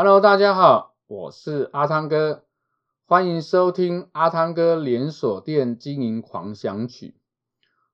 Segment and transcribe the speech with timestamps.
[0.00, 2.44] Hello，大家好，我是阿汤哥，
[3.08, 7.16] 欢迎收听阿汤哥连锁店经营狂想曲。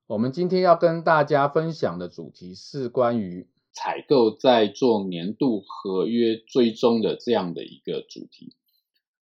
[0.05, 8.55] 我们今天要跟大家分享的主题是关于采购在做年度合约追踪的这样的一个主题。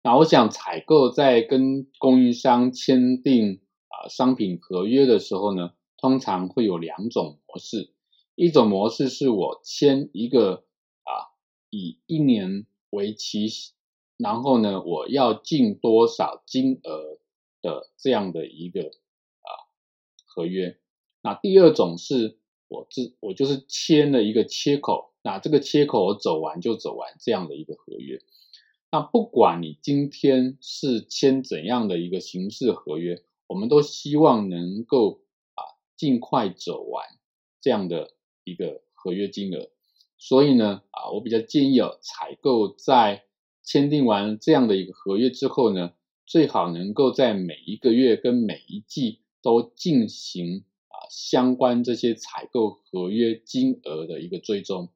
[0.01, 3.59] 那我想采购在跟供应商签订
[3.89, 7.91] 啊商品合约的时候呢，通常会有两种模式，
[8.35, 10.63] 一种模式是我签一个
[11.71, 13.47] 以一年为期，
[14.17, 17.17] 然后呢我要进多少金额
[17.63, 19.49] 的这样的一个啊
[20.25, 20.77] 合约。
[21.23, 28.21] 那第二种是我自我就是签了一个切口，那这个切口我走完就走完这样的一个合约。
[28.91, 35.21] 那不管你今天是签怎样的一个形式合约，我们都希望能够
[35.55, 35.63] 啊
[35.95, 37.05] 尽快走完
[37.61, 38.11] 这样的
[38.43, 39.69] 一个合约金额。
[40.23, 43.23] 所以呢啊，我比较建议哦，采购在
[43.63, 45.93] 签订完这样的一个合约之后呢，
[46.27, 54.89] 最好能够在每一个月跟每一季都进行啊相关这些采购合约金额的一个追踪。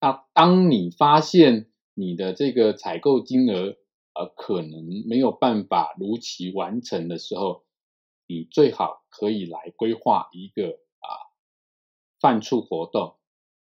[0.00, 3.76] 那当你发现你的这个采购金额，
[4.14, 7.62] 呃，可能没有办法如期完成的时候，
[8.26, 11.30] 你最好可以来规划一个啊
[12.18, 13.14] 贩促活动，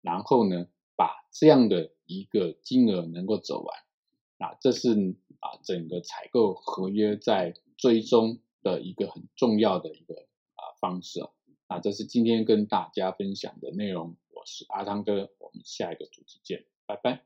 [0.02, 3.78] 然后呢，把这样的一个金额能够走完，
[4.38, 11.32] 啊，这是啊整个采购合约在追踪的一个很重要的一个啊方式哦。
[11.68, 14.16] 啊，这是今天跟大家分享的内容。
[14.34, 17.24] 我是阿汤哥，我们下一个主题见，拜拜。